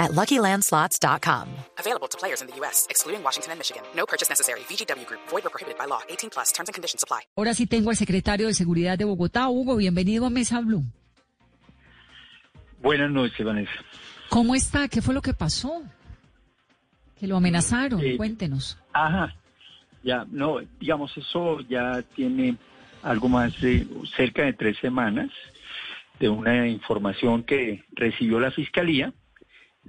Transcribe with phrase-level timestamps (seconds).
[0.00, 1.46] at LuckyLandSlots.com.
[1.78, 3.82] Available to players in the U.S., excluding Washington and Michigan.
[3.94, 4.60] No purchase necessary.
[4.60, 5.20] VGW Group.
[5.28, 6.00] Void or prohibited by law.
[6.08, 6.50] 18 plus.
[6.52, 7.20] Terms and conditions apply.
[7.36, 9.76] Ahora sí tengo al secretario de Seguridad de Bogotá, Hugo.
[9.76, 10.82] Bienvenido a Mesa Blue.
[12.82, 13.72] Buenas noches, Vanessa.
[14.30, 14.88] ¿Cómo está?
[14.88, 15.82] ¿Qué fue lo que pasó?
[17.18, 18.00] Que lo amenazaron.
[18.00, 18.78] Eh, Cuéntenos.
[18.92, 19.34] Ajá.
[20.02, 22.56] Ya, no, digamos, eso ya tiene
[23.02, 23.86] algo más de
[24.16, 25.30] cerca de tres semanas
[26.18, 29.12] de una información que recibió la Fiscalía,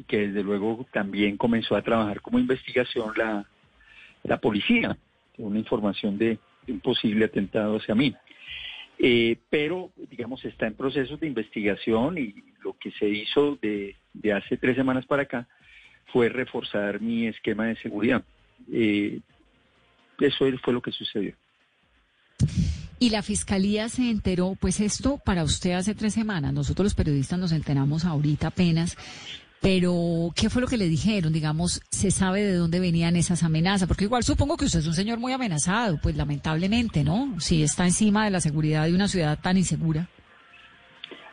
[0.07, 3.45] que desde luego también comenzó a trabajar como investigación la,
[4.23, 4.97] la policía,
[5.37, 6.37] una información de,
[6.67, 8.15] un posible atentado hacia mí.
[8.99, 14.33] Eh, pero, digamos, está en procesos de investigación y lo que se hizo de, de
[14.33, 15.47] hace tres semanas para acá
[16.11, 18.23] fue reforzar mi esquema de seguridad.
[18.71, 19.19] Eh,
[20.19, 21.33] eso fue lo que sucedió.
[22.99, 27.39] Y la fiscalía se enteró, pues esto para usted hace tres semanas, nosotros los periodistas
[27.39, 28.95] nos enteramos ahorita apenas,
[29.61, 31.31] pero ¿qué fue lo que le dijeron?
[31.31, 33.87] Digamos, ¿se sabe de dónde venían esas amenazas?
[33.87, 37.39] Porque igual supongo que usted es un señor muy amenazado, pues lamentablemente, ¿no?
[37.39, 40.09] Si está encima de la seguridad de una ciudad tan insegura.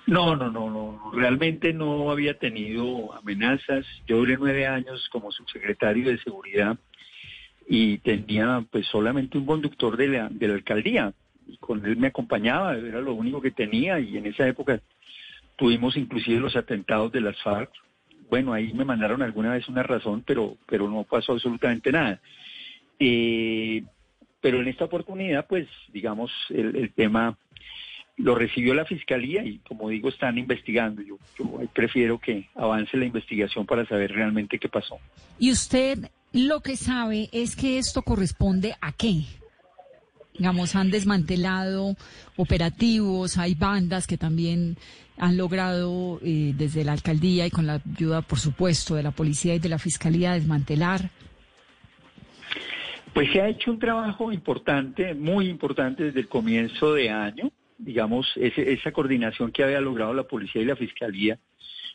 [0.07, 1.11] No, no, no, no.
[1.15, 3.87] Realmente no había tenido amenazas.
[4.07, 6.77] Yo duré nueve años como subsecretario de seguridad
[7.67, 11.15] y tenía pues solamente un conductor de la, de la alcaldía.
[11.47, 14.81] Y con él me acompañaba, era lo único que tenía y en esa época
[15.57, 17.71] tuvimos inclusive los atentados de las FARC.
[18.31, 22.21] Bueno, ahí me mandaron alguna vez una razón, pero, pero no pasó absolutamente nada.
[22.99, 23.83] Eh,
[24.41, 27.37] pero en esta oportunidad, pues, digamos, el, el tema
[28.19, 31.03] lo recibió la fiscalía y como digo están investigando.
[31.03, 34.99] Yo, yo prefiero que avance la investigación para saber realmente qué pasó.
[35.39, 39.23] Y usted lo que sabe es que esto corresponde a qué.
[40.39, 41.97] Digamos, han desmantelado
[42.37, 44.77] operativos, hay bandas que también
[45.19, 49.55] han logrado eh, desde la alcaldía y con la ayuda, por supuesto, de la policía
[49.55, 51.11] y de la fiscalía desmantelar.
[53.13, 58.27] Pues se ha hecho un trabajo importante, muy importante desde el comienzo de año digamos,
[58.37, 61.39] ese, esa coordinación que había logrado la policía y la fiscalía,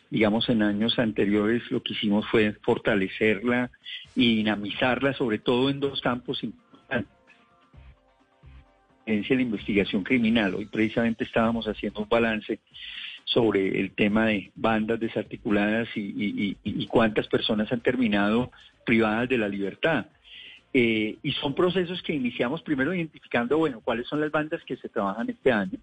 [0.10, 3.70] digamos, en años anteriores, lo que hicimos fue fortalecerla
[4.16, 7.12] y dinamizarla, sobre todo en dos campos importantes.
[9.06, 10.56] La investigación criminal.
[10.56, 12.60] Hoy precisamente estábamos haciendo un balance
[13.26, 18.52] sobre el tema de bandas desarticuladas y, cuántas personas han terminado
[18.86, 20.06] privadas de la libertad.
[20.74, 24.90] Eh, y son procesos que iniciamos primero identificando, bueno, cuáles son las bandas que se
[24.90, 25.78] trabajan este año,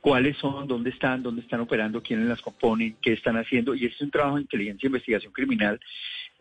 [0.00, 3.74] cuáles son, dónde están, dónde están operando, quiénes las componen, qué están haciendo.
[3.74, 5.80] Y este es un trabajo de inteligencia e investigación criminal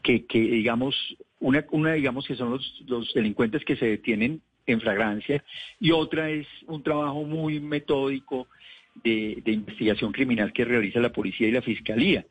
[0.04, 0.96] que, que digamos,
[1.40, 5.44] una, una digamos que son los delincuentes que se detienen en flagrancia
[5.80, 8.48] y otra es un trabajo muy metódico
[9.04, 12.26] de, de investigación criminal que realiza la policía y la fiscalía.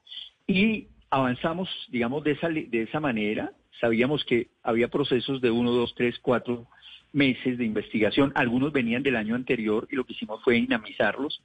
[0.47, 3.53] Y avanzamos, digamos, de esa, de esa manera.
[3.81, 6.67] Sabíamos que había procesos de uno, dos, tres, cuatro
[7.13, 8.33] meses de investigación.
[8.35, 11.43] Algunos venían del año anterior y lo que hicimos fue dinamizarlos.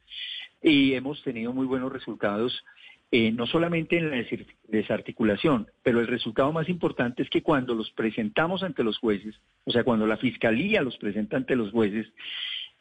[0.61, 2.63] Y hemos tenido muy buenos resultados,
[3.11, 4.25] eh, no solamente en la
[4.69, 9.35] desarticulación, pero el resultado más importante es que cuando los presentamos ante los jueces,
[9.65, 12.07] o sea, cuando la fiscalía los presenta ante los jueces,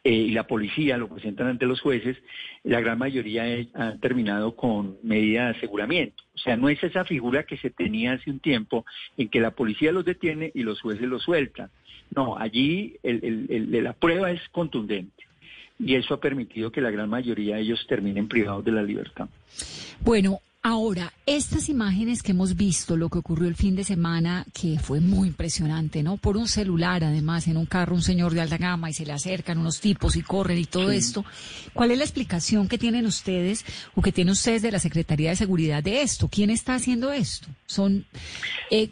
[0.03, 2.17] eh, y la policía lo presentan ante los jueces,
[2.63, 6.23] la gran mayoría han terminado con medida de aseguramiento.
[6.35, 8.87] O sea, no es esa figura que se tenía hace un tiempo
[9.19, 11.71] en que la policía los detiene y los jueces los sueltan.
[12.15, 15.30] No, allí el, la prueba es contundente
[15.83, 19.29] y eso ha permitido que la gran mayoría de ellos terminen privados de la libertad.
[20.01, 24.79] Bueno, Ahora, estas imágenes que hemos visto, lo que ocurrió el fin de semana, que
[24.79, 26.19] fue muy impresionante, ¿no?
[26.19, 29.15] Por un celular, además, en un carro, un señor de alta gama y se le
[29.15, 31.25] acercan unos tipos y corren y todo esto.
[31.73, 35.37] ¿Cuál es la explicación que tienen ustedes o que tienen ustedes de la Secretaría de
[35.37, 36.29] Seguridad de esto?
[36.29, 37.49] ¿Quién está haciendo esto?
[37.65, 38.05] ¿Son
[38.71, 38.91] eh,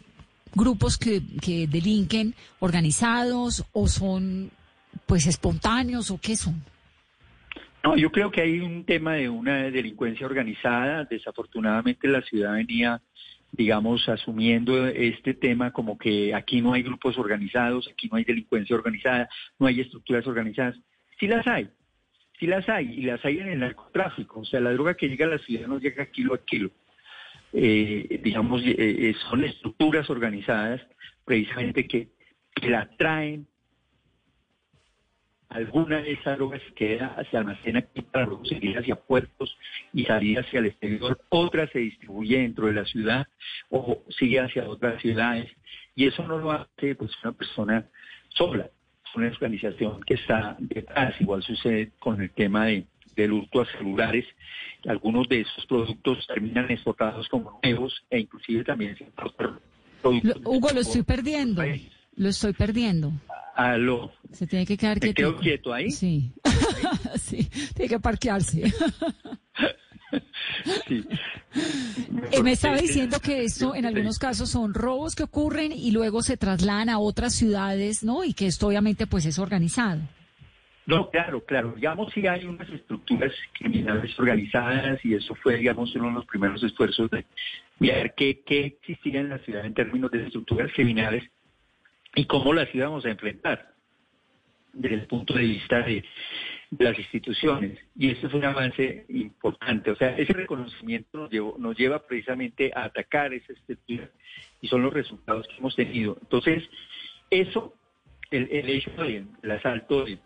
[0.55, 4.49] grupos que, que delinquen organizados o son,
[5.05, 6.63] pues, espontáneos o qué son?
[7.83, 11.05] No, yo creo que hay un tema de una delincuencia organizada.
[11.05, 13.01] Desafortunadamente la ciudad venía,
[13.51, 18.75] digamos, asumiendo este tema como que aquí no hay grupos organizados, aquí no hay delincuencia
[18.75, 20.75] organizada, no hay estructuras organizadas.
[21.19, 21.69] Sí las hay,
[22.37, 24.41] sí las hay, y las hay en el narcotráfico.
[24.41, 26.71] O sea, la droga que llega a la ciudad no llega kilo a kilo.
[27.53, 30.81] Eh, digamos, eh, eh, son estructuras organizadas
[31.25, 32.09] precisamente que,
[32.53, 33.47] que la traen
[35.49, 39.57] alguna de esas drogas queda, se almacena aquí para luego seguir hacia puertos
[39.93, 43.27] y salir hacia el exterior, otra se distribuye dentro de la ciudad
[43.69, 45.49] o sigue hacia otras ciudades.
[45.95, 47.85] Y eso no lo hace pues una persona
[48.29, 48.69] sola,
[49.05, 51.19] es una organización que está detrás.
[51.19, 52.85] Igual sucede con el tema de,
[53.15, 54.25] del hurto a celulares.
[54.87, 59.63] Algunos de esos productos terminan exportados como nuevos e inclusive también se productos.
[60.45, 61.63] Hugo, lo estoy perdiendo.
[62.15, 63.11] Lo estoy perdiendo.
[63.55, 64.11] Aló.
[64.31, 65.15] Se tiene que quedar quieto.
[65.15, 65.91] quedo quieto ahí?
[65.91, 66.31] Sí.
[67.19, 68.71] sí, tiene que parquearse.
[70.87, 71.05] sí.
[72.31, 76.21] Eh, me estaba diciendo que esto en algunos casos son robos que ocurren y luego
[76.21, 78.23] se trasladan a otras ciudades, ¿no?
[78.23, 80.01] Y que esto obviamente pues es organizado.
[80.85, 81.73] No, claro, claro.
[81.75, 86.63] Digamos, si hay unas estructuras criminales organizadas y eso fue, digamos, uno de los primeros
[86.63, 87.25] esfuerzos de
[87.79, 91.29] ver qué, qué existía en la ciudad en términos de estructuras criminales
[92.15, 93.73] y cómo las íbamos a enfrentar
[94.73, 96.03] desde el punto de vista de,
[96.77, 97.79] las instituciones.
[97.97, 99.91] Y eso es un avance importante.
[99.91, 101.27] O sea, ese reconocimiento
[101.57, 104.09] nos, lleva precisamente a atacar esa estructura
[104.61, 106.17] y son los resultados que hemos tenido.
[106.21, 106.63] Entonces,
[107.31, 107.73] eso,
[108.29, 110.19] el, hecho del asalto de,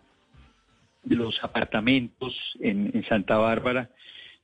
[1.05, 3.89] los apartamentos en, Santa Bárbara,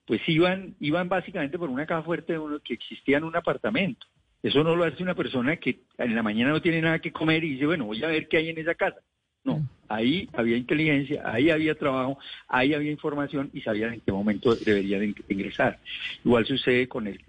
[0.06, 4.08] pues iban, iban básicamente por una caja fuerte de uno que existía en un apartamento.
[4.42, 7.44] Eso no lo hace una persona que en la mañana no tiene nada que comer
[7.44, 9.00] y dice, bueno, voy a ver qué hay en esa casa.
[9.44, 9.70] No, mm.
[9.90, 15.16] ahí había inteligencia, ahí había trabajo, ahí había información y sabían en qué momento deberían
[15.28, 15.80] ingresar.
[16.24, 17.22] Igual sucede con el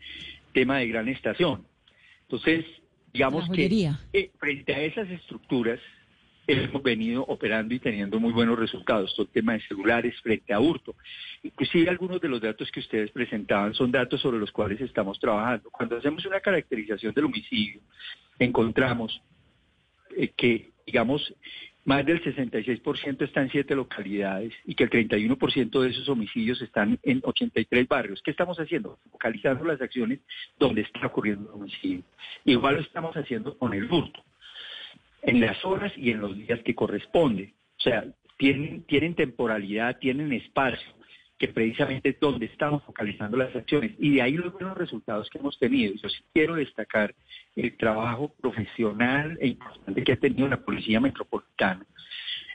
[0.53, 1.65] tema de gran estación.
[2.23, 2.65] Entonces,
[3.13, 5.81] digamos que eh, frente a esas estructuras,
[6.53, 9.15] hemos venido operando y teniendo muy buenos resultados.
[9.15, 10.95] Todo el tema de celulares frente a hurto.
[11.43, 15.71] Inclusive algunos de los datos que ustedes presentaban son datos sobre los cuales estamos trabajando.
[15.71, 17.81] Cuando hacemos una caracterización del homicidio,
[18.39, 19.21] encontramos
[20.17, 21.35] eh, que, digamos,
[21.85, 26.99] más del 66% está en siete localidades y que el 31% de esos homicidios están
[27.03, 28.21] en 83 barrios.
[28.23, 28.99] ¿Qué estamos haciendo?
[29.11, 30.21] Focalizando las acciones
[30.59, 32.03] donde está ocurriendo el homicidio.
[32.45, 34.23] Igual lo estamos haciendo con el hurto
[35.23, 37.55] en las horas y en los días que corresponde.
[37.79, 38.05] O sea,
[38.37, 40.95] tienen, tienen temporalidad, tienen espacio,
[41.39, 43.93] que precisamente es donde estamos focalizando las acciones.
[43.99, 45.95] Y de ahí los buenos resultados que hemos tenido.
[45.95, 47.15] Yo sí quiero destacar
[47.57, 51.87] el trabajo profesional e importante que ha tenido la Policía Metropolitana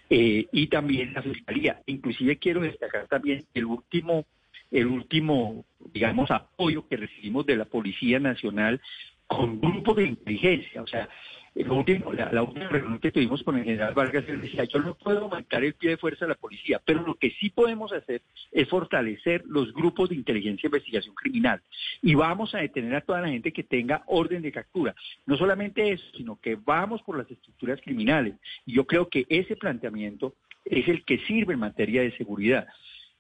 [0.10, 1.82] eh, y también la Fiscalía.
[1.86, 4.26] Inclusive quiero destacar también el último,
[4.72, 8.82] el último, digamos, apoyo que recibimos de la Policía Nacional
[9.28, 10.82] con grupos de inteligencia.
[10.84, 11.10] O sea,
[11.56, 15.22] último, la, última reunión que tuvimos con el general Vargas, él decía, yo no puedo
[15.22, 18.22] aumentar el pie de fuerza de la policía, pero lo que sí podemos hacer
[18.52, 21.62] es fortalecer los grupos de inteligencia e investigación criminal.
[22.02, 24.94] Y vamos a detener a toda la gente que tenga orden de captura.
[25.26, 28.36] No solamente eso, sino que vamos por las estructuras criminales.
[28.66, 30.36] Y yo creo que ese planteamiento
[30.66, 32.68] es el que sirve en materia de seguridad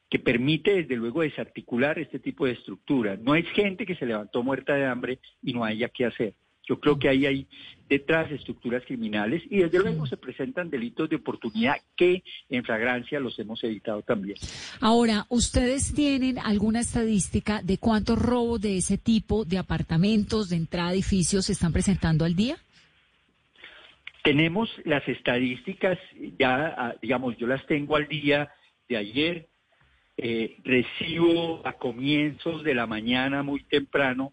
[0.10, 3.18] que permite desde luego desarticular este tipo de estructura.
[3.18, 6.36] No es gente que se levantó muerta de hambre y no haya qué hacer.
[6.68, 7.48] Yo creo que ahí hay
[7.90, 13.38] detrás estructuras criminales y desde luego se presentan delitos de oportunidad que en flagrancia los
[13.38, 14.38] hemos evitado también.
[14.82, 20.90] Ahora, ¿ustedes tienen alguna estadística de cuántos robos de ese tipo de apartamentos, de entrada
[20.90, 22.58] a edificios se están presentando al día?
[24.24, 26.00] Tenemos las estadísticas,
[26.40, 28.50] ya ah, digamos, yo las tengo al día
[28.90, 29.48] de ayer.
[30.18, 34.32] Eh, recibo a comienzos de la mañana muy temprano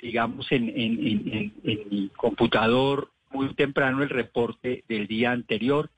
[0.00, 1.52] digamos, en,
[1.90, 5.90] mi computador muy temprano el reporte del día anterior.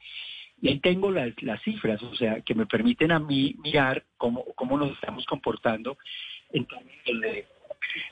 [0.61, 4.77] Y ahí tengo las, cifras, o sea, que me permiten a mí mirar cómo, cómo
[4.77, 5.97] nos estamos comportando.
[6.53, 7.47] Entonces,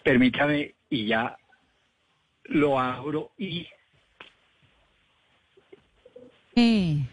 [0.03, 1.37] permítame y ya
[2.45, 3.67] lo abro y...
[6.55, 7.05] Eh.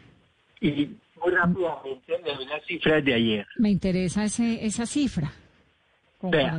[0.62, 0.90] Y
[1.22, 3.48] muy rápidamente le doy las cifras de ayer.
[3.58, 5.34] Me interesa ese, esa cifra.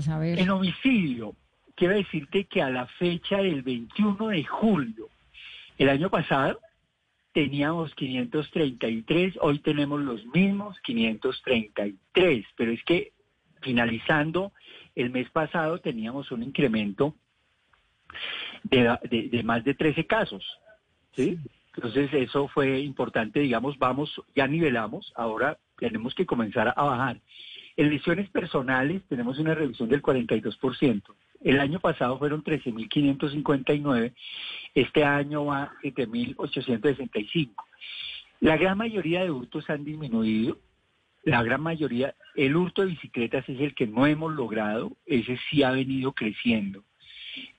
[0.03, 0.39] saber.
[0.39, 1.35] En homicidio,
[1.75, 5.09] quiero decirte que a la fecha del 21 de julio,
[5.79, 6.61] el año pasado,
[7.33, 13.13] teníamos 533, hoy tenemos los mismos 533, pero es que
[13.61, 14.53] finalizando
[14.95, 17.17] el mes pasado teníamos un incremento
[18.63, 20.45] de, más de 13 casos,
[21.17, 21.39] ¿sí?
[21.75, 27.21] Entonces eso fue importante, digamos, vamos, ya nivelamos, ahora tenemos que comenzar a bajar.
[27.77, 31.03] En lesiones personales tenemos una reducción del 42%.
[31.45, 34.15] El año pasado fueron 13.559,
[34.75, 37.51] este año va 7.865.
[38.41, 40.59] La gran mayoría de hurtos han disminuido,
[41.23, 45.63] la gran mayoría, el hurto de bicicletas es el que no hemos logrado, ese sí
[45.63, 46.83] ha venido creciendo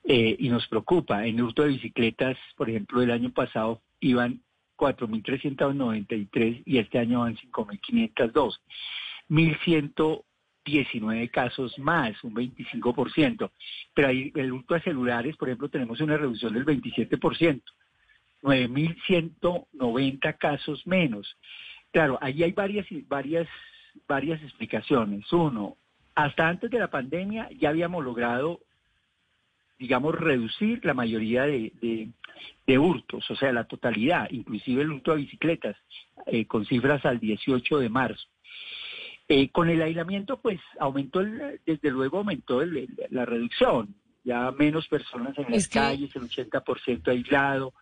[0.04, 1.26] eh, y nos preocupa.
[1.28, 4.42] En el hurto de bicicletas, por ejemplo, el año pasado iban
[4.78, 8.60] 4.393 y este año van 5.502.
[10.66, 13.52] 1.119 casos más, un 25%.
[13.94, 17.62] Pero ahí el hurto a celulares, por ejemplo, tenemos una reducción del 27%.
[18.42, 21.38] 9.190 casos menos.
[21.92, 23.48] Claro, ahí hay varias, varias,
[24.08, 25.32] varias explicaciones.
[25.32, 25.78] Uno,
[26.14, 28.60] hasta antes de la pandemia ya habíamos logrado,
[29.80, 32.12] digamos, reducir la mayoría de,
[32.68, 35.76] de, hurtos, o sea, la totalidad, inclusive el hurto a bicicletas,
[36.28, 38.28] eh, con cifras al 18 de marzo.
[39.28, 42.62] Eh, con el aislamiento, pues aumentó, el, desde luego aumentó
[43.10, 47.74] la reducción, ya menos personas en las calles, el 80% aislado,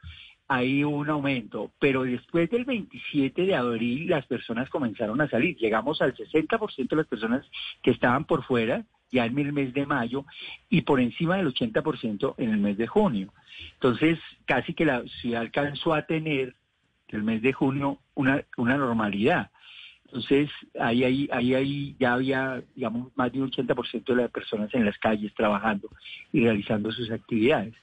[0.47, 5.57] hay un aumento, pero después del 27 de abril las personas comenzaron a salir.
[5.57, 7.45] Llegamos al 60% de las personas
[7.81, 10.25] que estaban por fuera ya en el mes de mayo
[10.69, 13.33] y por encima del 80% en el mes de junio.
[13.75, 16.55] Entonces, casi que la ciudad alcanzó a tener
[17.09, 19.51] el mes de junio una, una normalidad.
[20.13, 24.71] Entonces, ahí, ahí, ahí, ahí ya había, digamos, más de un 80% de las personas
[24.75, 25.89] en las calles trabajando
[26.31, 27.73] y realizando sus actividades.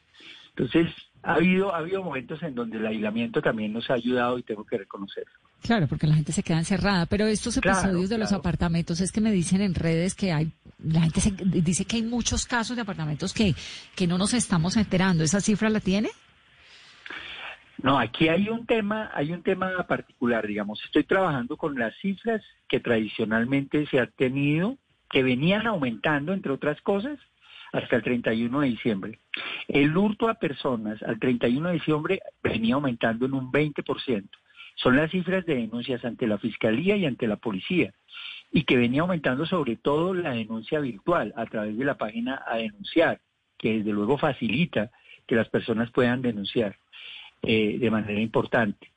[0.51, 0.87] Entonces,
[1.25, 4.65] ha habido, ha habido momentos en donde el aislamiento también nos ha ayudado y tengo
[4.65, 5.33] que reconocerlo.
[5.61, 9.21] Claro, porque la gente se queda encerrada, pero estos episodios de los apartamentos es que
[9.21, 13.35] me dicen en redes que hay, la gente dice que hay muchos casos de apartamentos
[13.35, 13.57] que,
[13.97, 15.25] que no nos estamos enterando.
[15.25, 16.11] ¿Esa cifra la tiene?
[17.83, 20.83] No, aquí hay un tema, hay un tema particular, digamos.
[20.85, 24.77] Estoy trabajando con las cifras que tradicionalmente se han tenido,
[25.09, 27.19] que venían aumentando, entre otras cosas,
[27.73, 29.21] hasta el 31 de diciembre.
[29.69, 34.29] El hurto a personas al 31 de diciembre venía aumentando en un 20%.
[34.77, 37.93] Son las cifras de denuncias ante la Fiscalía y ante la Policía
[38.53, 42.57] y que venía aumentando sobre todo la denuncia virtual a través de la página a
[42.57, 43.21] denunciar,
[43.57, 44.91] que desde luego facilita
[45.27, 46.77] que las personas puedan denunciar
[47.43, 48.93] eh, de manera importante.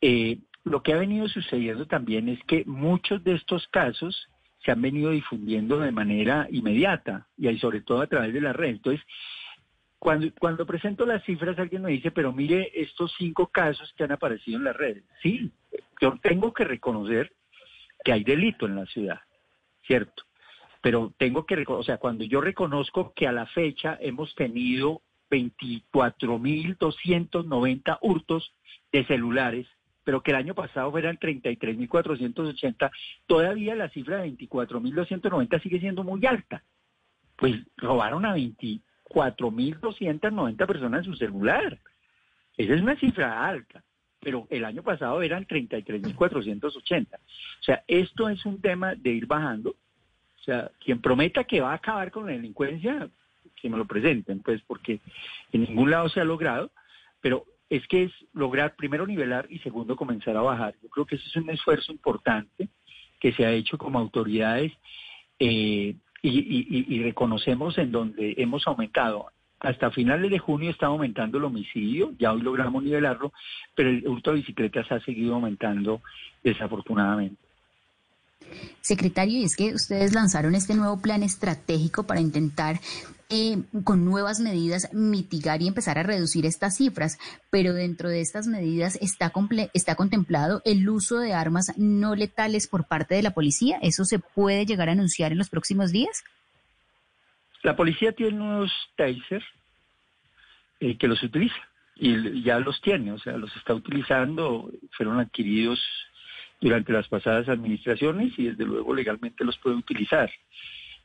[0.00, 4.28] Eh, lo que ha venido sucediendo también es que muchos de estos casos
[4.64, 8.70] se han venido difundiendo de manera inmediata y sobre todo a través de la red.
[8.70, 9.06] Entonces,
[9.98, 14.12] cuando, cuando presento las cifras, alguien me dice, pero mire estos cinco casos que han
[14.12, 15.04] aparecido en las redes.
[15.22, 15.50] Sí,
[16.00, 17.32] yo tengo que reconocer
[18.04, 19.20] que hay delito en la ciudad,
[19.86, 20.24] ¿cierto?
[20.82, 27.98] Pero tengo que, o sea, cuando yo reconozco que a la fecha hemos tenido 24.290
[28.02, 28.52] hurtos
[28.92, 29.66] de celulares,
[30.04, 32.90] pero que el año pasado fueran 33.480,
[33.26, 36.62] todavía la cifra de 24.290 sigue siendo muy alta.
[37.36, 41.78] Pues robaron a 24.290 personas su celular.
[42.56, 43.84] Esa es una cifra alta,
[44.20, 47.14] pero el año pasado eran 33.480.
[47.14, 49.70] O sea, esto es un tema de ir bajando.
[49.70, 53.08] O sea, quien prometa que va a acabar con la delincuencia,
[53.60, 55.00] que me lo presenten, pues, porque
[55.52, 56.70] en ningún lado se ha logrado,
[57.20, 60.74] pero es que es lograr primero nivelar y segundo comenzar a bajar.
[60.82, 62.68] Yo creo que ese es un esfuerzo importante
[63.20, 64.72] que se ha hecho como autoridades
[65.38, 69.30] eh, y, reconocemos en donde hemos aumentado.
[69.60, 73.32] Hasta finales de junio está aumentando el homicidio, ya hoy logramos nivelarlo,
[73.74, 76.02] pero el hurto de bicicletas ha seguido aumentando
[76.42, 77.45] desafortunadamente.
[78.80, 82.80] Secretario, y es que ustedes lanzaron este nuevo plan estratégico para intentar
[83.28, 87.18] eh, con nuevas medidas mitigar y empezar a reducir estas cifras,
[87.50, 89.32] pero dentro de estas medidas está,
[89.74, 93.78] está contemplado el uso de armas no letales por parte de la policía.
[93.82, 96.22] ¿Eso se puede llegar a anunciar en los próximos días?
[97.64, 99.44] La policía tiene unos tasers
[100.78, 101.56] eh, que los utiliza
[101.96, 105.80] y ya los tiene, o sea, los está utilizando, fueron adquiridos
[106.60, 110.30] durante las pasadas administraciones y desde luego legalmente los puede utilizar.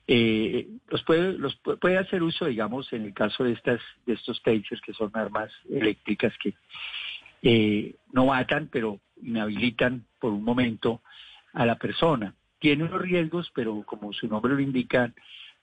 [0.07, 4.41] Eh, los puede los puede hacer uso, digamos, en el caso de estas de estos
[4.41, 6.53] tasers que son armas eléctricas que
[7.43, 11.01] eh, no matan, pero inhabilitan por un momento
[11.53, 12.33] a la persona.
[12.59, 15.13] Tiene unos riesgos, pero como su nombre lo indica,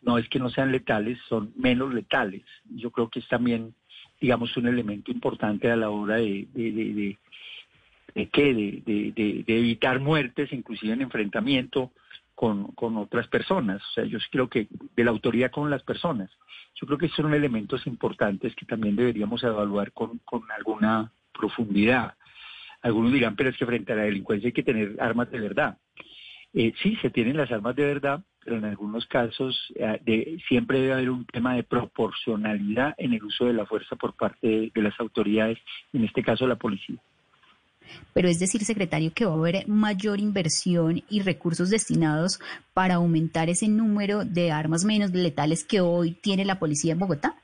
[0.02, 2.42] no es que no sean letales, son menos letales.
[2.70, 3.74] Yo creo que es también,
[4.20, 7.16] digamos, un elemento importante a la hora de,
[8.26, 11.92] de, evitar muertes, inclusive en enfrentamiento
[12.34, 13.82] con, con otras personas.
[13.82, 16.30] O sea, yo creo que de la autoridad con las personas.
[16.74, 22.14] Yo creo que son elementos importantes que también deberíamos evaluar con, con alguna profundidad.
[22.82, 25.78] Algunos dirán, pero es que frente a la delincuencia hay que tener armas de verdad.
[26.54, 30.80] Eh, sí, se tienen las armas de verdad, pero en algunos casos eh, de, siempre
[30.80, 34.82] debe haber un tema de proporcionalidad en el uso de la fuerza por parte de
[34.82, 35.58] las autoridades,
[35.92, 36.96] en este caso la policía.
[38.12, 42.40] Pero es decir, secretario, que va a haber mayor inversión y recursos destinados
[42.74, 47.36] para aumentar ese número de armas menos letales que hoy tiene la policía en Bogotá.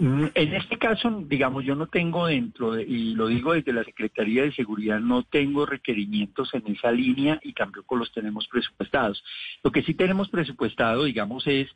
[0.00, 4.42] Mm, en este caso, digamos, yo no tengo dentro, y lo digo desde la Secretaría
[4.42, 9.22] de Seguridad, no tengo requerimientos en esa línea y tampoco los tenemos presupuestados.
[9.62, 11.68] Lo que sí tenemos presupuestado, digamos, es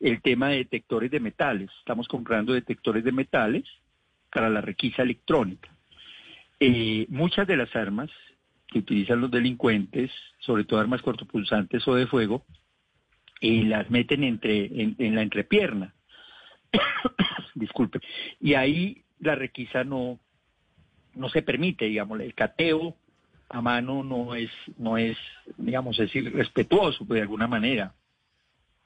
[0.00, 1.70] el tema de detectores de metales.
[1.78, 3.64] Estamos comprando detectores de metales
[4.32, 5.70] para la requisa electrónica.
[6.60, 8.10] Eh, muchas de las armas
[8.68, 12.44] que utilizan los delincuentes, sobre todo armas cortopulsantes o de fuego,
[13.40, 15.94] eh, las meten entre, en la entrepierna
[17.54, 18.00] disculpe,
[18.40, 20.18] y ahí la requisa no,
[21.14, 22.96] no se permite, digamos, el cateo
[23.48, 25.16] a mano no es, no es,
[25.56, 27.94] digamos, es irrespetuoso de alguna manera.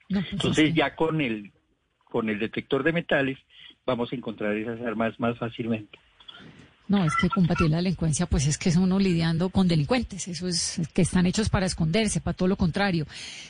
[0.09, 1.53] Pues, Entonces ya con el,
[2.05, 3.39] con el detector de metales
[3.85, 5.99] vamos a encontrar esas armas más fácilmente.
[6.87, 10.47] No, es que combatir la delincuencia, pues es que es uno lidiando con delincuentes, eso
[10.47, 13.07] es que están hechos para esconderse, para todo lo contrario.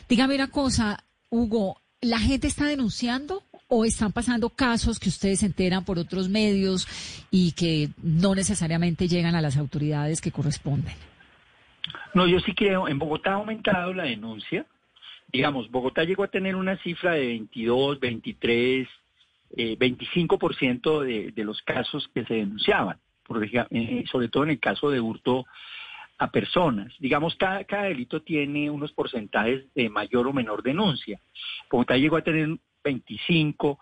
[0.09, 5.47] Dígame una cosa, Hugo, ¿la gente está denunciando o están pasando casos que ustedes se
[5.47, 6.87] enteran por otros medios
[7.31, 10.95] y que no necesariamente llegan a las autoridades que corresponden?
[12.15, 14.65] No, yo sí creo, en Bogotá ha aumentado la denuncia.
[15.33, 18.89] Digamos, Bogotá llegó a tener una cifra de 22, 23,
[19.57, 24.61] eh, 25% de, de los casos que se denunciaban, por, eh, sobre todo en el
[24.61, 25.47] caso de hurto
[26.19, 26.93] a personas.
[26.99, 31.21] Digamos, cada, cada delito tiene unos porcentajes de mayor o menor denuncia.
[31.71, 33.79] Bogotá llegó a tener 25,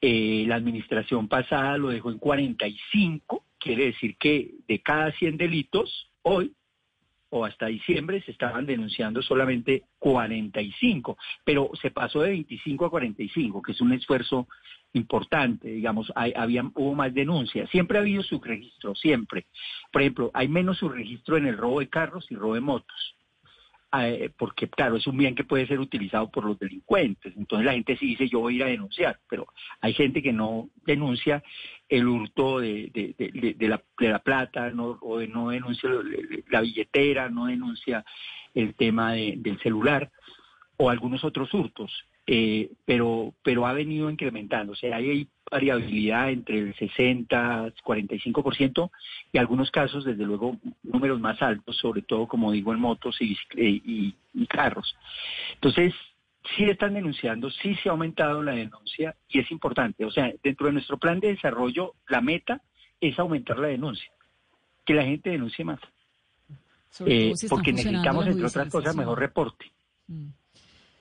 [0.00, 6.08] eh, la administración pasada lo dejó en 45, quiere decir que de cada 100 delitos,
[6.22, 6.52] hoy
[7.30, 13.62] o hasta diciembre se estaban denunciando solamente 45, pero se pasó de 25 a 45,
[13.62, 14.48] que es un esfuerzo
[14.92, 19.46] importante, digamos, hay, había, hubo más denuncias, siempre ha habido subregistro, siempre.
[19.92, 23.14] Por ejemplo, hay menos subregistro en el robo de carros y robo de motos.
[23.90, 27.34] Eh, porque claro, es un bien que puede ser utilizado por los delincuentes.
[27.36, 29.46] Entonces la gente sí dice yo voy a ir a denunciar, pero
[29.80, 31.42] hay gente que no denuncia
[31.88, 35.88] el hurto de, de, la, de la, plata, no, o no denuncia
[36.50, 38.04] la billetera, no denuncia
[38.54, 40.10] el tema del celular
[40.76, 41.90] o algunos otros hurtos.
[42.30, 44.74] Eh, pero, pero ha venido incrementando.
[44.74, 48.90] O sea, hay variabilidad entre el 60, 45%
[49.32, 53.34] y algunos casos, desde luego, números más altos, sobre todo, como digo, en motos y,
[53.56, 54.94] y, y carros.
[55.54, 55.94] Entonces,
[56.54, 60.04] sí están denunciando, sí se ha aumentado la denuncia y es importante.
[60.04, 62.60] O sea, dentro de nuestro plan de desarrollo, la meta
[63.00, 64.12] es aumentar la denuncia,
[64.84, 65.80] que la gente denuncie más.
[67.06, 69.64] Eh, porque necesitamos, entre otras cosas, mejor reporte.
[70.08, 70.26] Mm.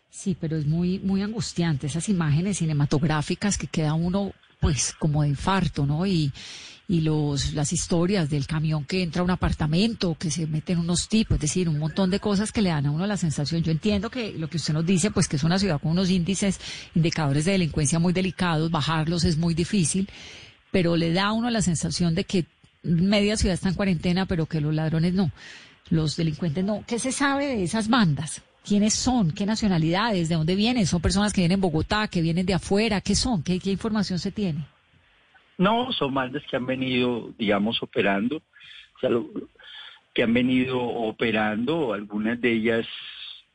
[0.09, 5.29] Sí, pero es muy, muy angustiante esas imágenes cinematográficas que queda uno, pues, como de
[5.29, 6.05] infarto, ¿no?
[6.05, 6.31] Y,
[6.87, 11.09] y los, las historias del camión que entra a un apartamento, que se meten unos
[11.09, 13.61] tipos, es decir, un montón de cosas que le dan a uno la sensación.
[13.61, 16.09] Yo entiendo que lo que usted nos dice, pues que es una ciudad con unos
[16.09, 16.59] índices,
[16.95, 20.09] indicadores de delincuencia muy delicados, bajarlos es muy difícil,
[20.71, 22.45] pero le da a uno la sensación de que
[22.83, 25.31] media ciudad está en cuarentena, pero que los ladrones no,
[25.89, 26.85] los delincuentes no.
[26.87, 28.41] ¿Qué se sabe de esas bandas?
[28.67, 29.31] ¿Quiénes son?
[29.31, 30.27] ¿Qué nacionalidades?
[30.27, 30.85] ¿De dónde vienen?
[30.85, 32.99] ¿Son personas que vienen de Bogotá, que vienen de afuera?
[32.99, 33.41] ¿Qué son?
[33.41, 34.65] ¿Qué, información se tiene?
[35.57, 39.09] No, son bandas que han venido, digamos, operando, o sea,
[40.13, 42.85] que han venido operando, algunas de ellas,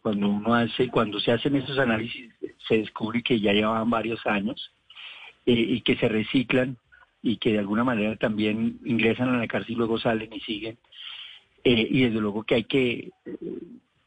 [0.00, 2.32] cuando uno hace, cuando se hacen esos análisis,
[2.66, 4.72] se descubre que ya llevaban varios años
[5.44, 6.78] eh, y que se reciclan
[7.22, 10.78] y que de alguna manera también ingresan a la cárcel y luego salen y siguen.
[11.64, 13.10] Eh, y desde luego que hay que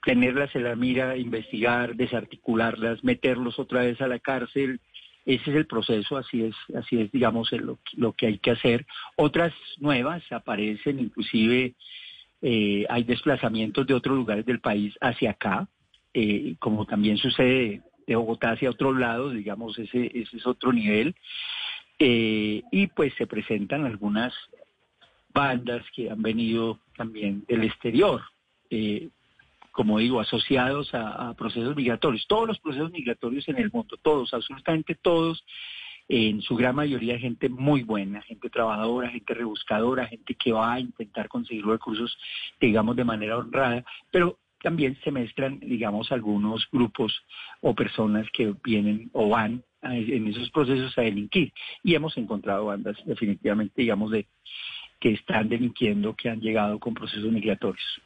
[0.06, 4.80] tenerlas en la mira, investigar, desarticularlas, meterlos otra vez a la cárcel.
[5.26, 8.86] Ese es el proceso, así es, así es, digamos, lo, que hay que hacer.
[9.18, 11.74] Otras nuevas aparecen, inclusive
[12.44, 15.68] eh, hay desplazamientos de otros lugares del país hacia acá,
[16.14, 21.16] eh, como también sucede de Bogotá hacia otros lados, digamos, ese, ese es otro nivel.
[21.98, 24.34] Eh, y pues se presentan algunas
[25.34, 28.22] bandas que han venido también del exterior
[29.76, 32.26] como digo, asociados a, procesos migratorios.
[32.28, 35.44] Todos los procesos migratorios en el mundo, todos, absolutamente todos,
[36.08, 40.80] en su gran mayoría gente muy buena, gente trabajadora, gente rebuscadora, gente que va a
[40.80, 42.18] intentar conseguir recursos,
[42.62, 47.26] digamos, de manera honrada, pero también se mezclan, digamos, algunos grupos
[47.60, 51.52] o personas que vienen o van en esos procesos a delinquir.
[51.84, 54.26] Y hemos encontrado bandas definitivamente, digamos, de
[55.02, 58.02] que están delinquiendo, que han llegado con procesos migratorios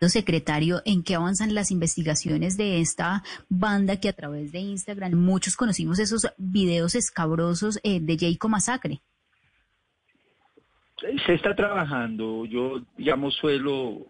[0.00, 5.56] secretario, ¿en qué avanzan las investigaciones de esta banda que a través de Instagram muchos
[5.56, 9.00] conocimos esos videos escabrosos eh, de Jacob Masacre?
[11.26, 14.06] Se está trabajando, yo digamos suelo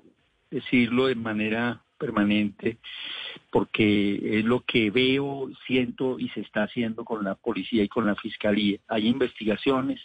[0.50, 2.78] decirlo de manera permanente,
[3.50, 8.06] porque es lo que veo, siento y se está haciendo con la policía y con
[8.06, 8.78] la fiscalía.
[8.88, 10.00] Hay investigaciones,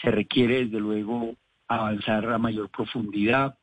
[0.00, 1.34] se requiere desde luego
[1.66, 3.57] avanzar a mayor profundidad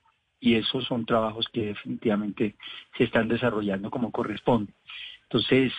[0.45, 2.55] y esos son trabajos que definitivamente
[2.95, 4.71] se están desarrollando como corresponde.
[5.23, 5.73] Entonces,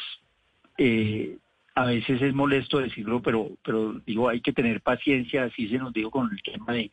[0.77, 1.39] eh,
[1.77, 5.93] a veces es molesto decirlo, pero, pero digo, hay que tener paciencia, así se nos
[5.93, 6.91] dijo con el tema de,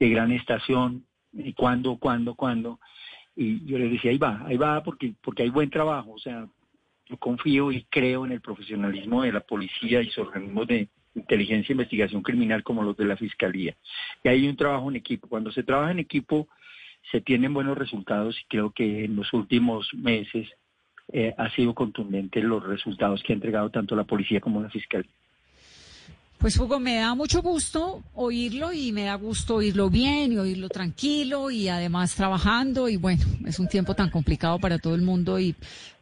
[0.00, 2.80] gran estación, y cuándo, cuándo, cuándo.
[3.36, 6.10] Y yo les decía, ahí va, ahí va, porque, porque hay buen trabajo.
[6.14, 6.48] O sea,
[7.06, 11.72] yo confío y creo en el profesionalismo de la policía y sus organismos de inteligencia
[11.72, 13.76] e investigación criminal como los de la fiscalía.
[14.24, 15.28] Y hay un trabajo en equipo.
[15.28, 16.48] Cuando se trabaja en equipo,
[17.10, 20.48] se tienen buenos resultados y creo que en los últimos meses
[21.12, 25.10] eh, ha sido contundente los resultados que ha entregado tanto la policía como la fiscalía.
[26.38, 30.68] Pues Hugo, me da mucho gusto oírlo y me da gusto oírlo bien y oírlo
[30.68, 35.38] tranquilo y además trabajando y bueno, es un tiempo tan complicado para todo el mundo
[35.38, 35.54] y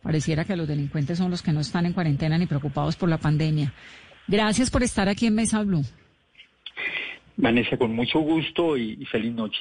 [0.02, 3.18] pareciera que los delincuentes son los que no están en cuarentena ni preocupados por la
[3.18, 3.72] pandemia.
[4.26, 5.84] Gracias por estar aquí en Mesa Blue.
[7.36, 9.60] Vanessa, con mucho gusto y, y feliz noche.